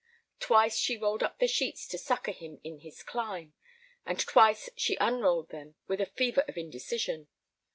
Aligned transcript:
Twice 0.39 0.79
she 0.79 0.97
rolled 0.97 1.21
up 1.21 1.37
the 1.37 1.47
sheets 1.47 1.85
to 1.89 1.97
succor 1.99 2.31
him 2.31 2.59
in 2.63 2.79
his 2.79 3.03
climb, 3.03 3.53
and 4.03 4.19
twice 4.19 4.67
unrolled 4.99 5.49
them 5.49 5.75
with 5.85 6.01
a 6.01 6.07
fever 6.07 6.41
of 6.47 6.57
indecision. 6.57 7.27